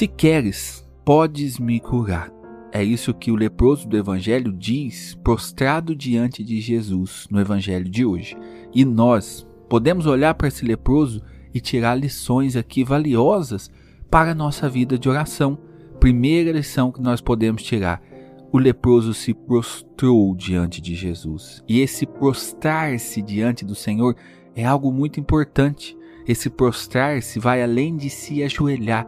[0.00, 2.32] Se queres, podes me curar.
[2.72, 8.02] É isso que o leproso do Evangelho diz, prostrado diante de Jesus no Evangelho de
[8.02, 8.34] hoje.
[8.74, 11.20] E nós podemos olhar para esse leproso
[11.52, 13.70] e tirar lições aqui valiosas
[14.10, 15.58] para a nossa vida de oração.
[16.00, 18.02] Primeira lição que nós podemos tirar:
[18.50, 21.62] o leproso se prostrou diante de Jesus.
[21.68, 24.16] E esse prostrar-se diante do Senhor
[24.56, 25.94] é algo muito importante.
[26.26, 29.06] Esse prostrar-se vai além de se ajoelhar,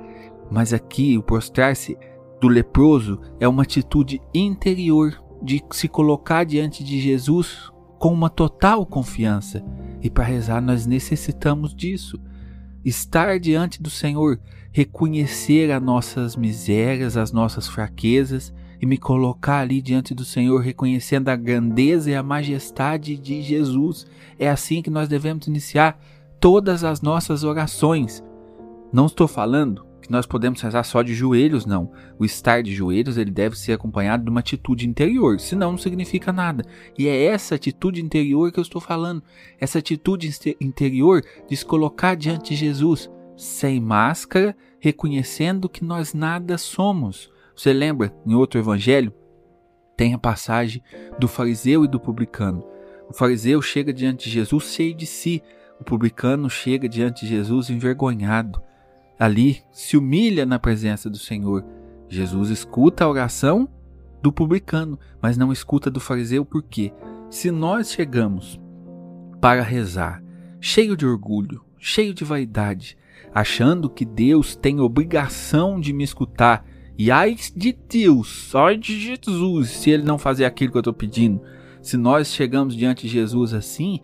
[0.53, 1.97] mas aqui o prostrar-se
[2.39, 8.85] do leproso é uma atitude interior de se colocar diante de Jesus com uma total
[8.85, 9.65] confiança.
[10.03, 12.21] E para rezar nós necessitamos disso.
[12.85, 14.39] Estar diante do Senhor,
[14.71, 21.31] reconhecer as nossas misérias, as nossas fraquezas e me colocar ali diante do Senhor, reconhecendo
[21.31, 24.07] a grandeza e a majestade de Jesus.
[24.39, 25.99] É assim que nós devemos iniciar
[26.39, 28.23] todas as nossas orações.
[28.93, 31.93] Não estou falando que nós podemos rezar só de joelhos, não.
[32.19, 36.33] O estar de joelhos ele deve ser acompanhado de uma atitude interior, senão não significa
[36.33, 36.65] nada.
[36.99, 39.23] E é essa atitude interior que eu estou falando.
[39.59, 40.29] Essa atitude
[40.61, 47.31] interior de se colocar diante de Jesus, sem máscara, reconhecendo que nós nada somos.
[47.57, 49.15] Você lembra, em outro evangelho,
[49.97, 50.83] tem a passagem
[51.19, 52.67] do fariseu e do publicano.
[53.09, 55.43] O fariseu chega diante de Jesus cheio de si,
[55.79, 58.61] o publicano chega diante de Jesus envergonhado
[59.23, 61.65] ali se humilha na presença do Senhor.
[62.09, 63.69] Jesus escuta a oração
[64.21, 66.93] do publicano, mas não escuta do fariseu, por quê?
[67.31, 68.61] Se nós chegamos
[69.41, 70.21] para rezar,
[70.61, 72.99] cheio de orgulho, cheio de vaidade,
[73.33, 76.67] achando que Deus tem obrigação de me escutar,
[76.99, 80.93] e ai de Deus, ai de Jesus, se ele não fazer aquilo que eu estou
[80.93, 81.41] pedindo,
[81.81, 84.01] se nós chegamos diante de Jesus assim,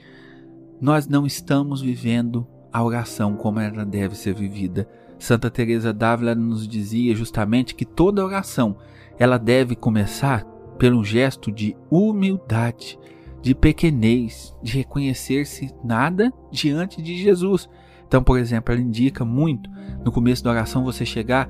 [0.81, 4.89] nós não estamos vivendo a oração como ela deve ser vivida.
[5.19, 8.77] Santa Teresa d'Ávila nos dizia justamente que toda oração
[9.19, 10.45] ela deve começar
[10.79, 12.99] pelo gesto de humildade,
[13.43, 17.69] de pequenez, de reconhecer-se nada diante de Jesus.
[18.07, 19.69] Então, por exemplo, ela indica muito
[20.05, 21.49] no começo da oração você chegar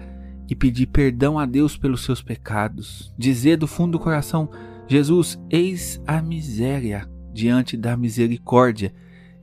[0.49, 4.49] e pedir perdão a Deus pelos seus pecados, dizer do fundo do coração:
[4.87, 8.93] Jesus, eis a miséria diante da misericórdia,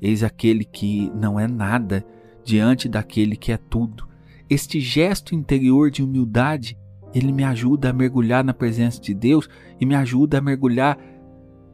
[0.01, 2.03] eis aquele que não é nada
[2.43, 4.14] diante daquele que é tudo.
[4.49, 6.77] Este gesto interior de humildade,
[7.13, 10.97] ele me ajuda a mergulhar na presença de Deus e me ajuda a mergulhar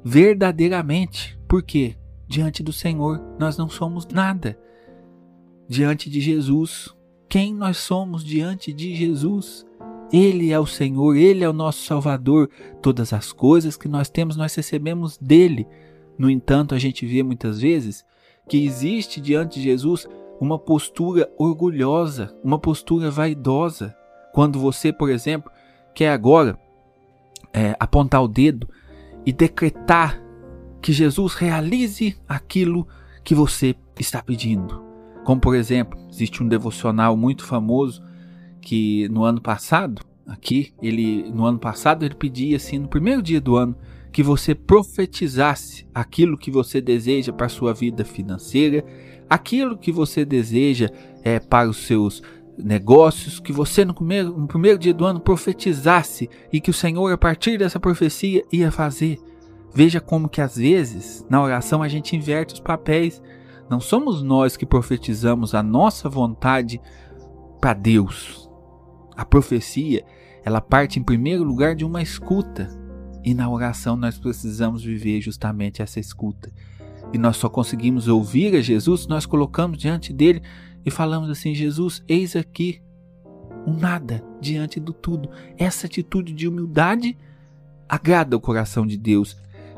[0.04, 1.38] verdadeiramente.
[1.48, 1.96] Por quê?
[2.28, 4.58] Diante do Senhor, nós não somos nada.
[5.68, 6.94] Diante de Jesus,
[7.28, 9.66] quem nós somos diante de Jesus?
[10.12, 12.50] Ele é o Senhor, Ele é o nosso Salvador.
[12.82, 15.68] Todas as coisas que nós temos, nós recebemos dele.
[16.18, 18.06] No entanto, a gente vê muitas vezes
[18.50, 20.08] que existe diante de Jesus
[20.42, 23.96] uma postura orgulhosa, uma postura vaidosa.
[24.34, 25.52] Quando você, por exemplo,
[25.94, 26.58] quer agora
[27.54, 28.68] é, apontar o dedo
[29.24, 30.20] e decretar
[30.82, 32.88] que Jesus realize aquilo
[33.24, 34.84] que você está pedindo.
[35.24, 38.04] Como, por exemplo, existe um devocional muito famoso
[38.60, 43.40] que no ano passado, aqui, ele no ano passado ele pedia assim, no primeiro dia
[43.40, 43.76] do ano,
[44.12, 48.84] que você profetizasse aquilo que você deseja para a sua vida financeira,
[49.30, 50.90] aquilo que você deseja
[51.24, 52.22] é, para os seus
[52.58, 57.12] negócios, que você no primeiro, no primeiro dia do ano profetizasse e que o Senhor,
[57.12, 59.18] a partir dessa profecia, ia fazer.
[59.74, 63.22] Veja como que às vezes na oração a gente inverte os papéis.
[63.70, 66.82] Não somos nós que profetizamos a nossa vontade
[67.62, 68.50] para Deus.
[69.16, 70.04] A profecia,
[70.44, 72.81] ela parte em primeiro lugar de uma escuta.
[73.24, 76.52] E na oração nós precisamos viver justamente essa escuta.
[77.14, 80.42] E nós só conseguimos ouvir a Jesus, nós colocamos diante dele
[80.86, 82.82] e falamos assim: Jesus, eis aqui
[83.66, 85.30] um nada diante do tudo.
[85.58, 87.18] Essa atitude de humildade
[87.88, 89.38] agrada o coração de Deus.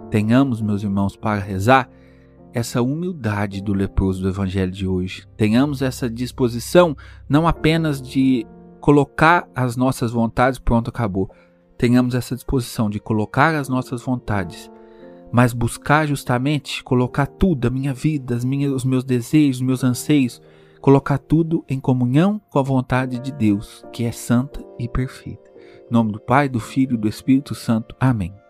[0.10, 1.90] Tenhamos, meus irmãos, para rezar
[2.54, 5.28] essa humildade do leproso do evangelho de hoje.
[5.36, 6.96] Tenhamos essa disposição
[7.28, 8.46] não apenas de
[8.80, 11.32] colocar as nossas vontades, pronto, acabou.
[11.78, 14.72] Tenhamos essa disposição de colocar as nossas vontades
[15.34, 19.84] mas buscar justamente colocar tudo, a minha vida, as minhas, os meus desejos, os meus
[19.84, 20.40] anseios,
[20.80, 25.52] colocar tudo em comunhão com a vontade de Deus, que é santa e perfeita.
[25.90, 27.96] Em nome do Pai, do Filho e do Espírito Santo.
[28.00, 28.43] Amém.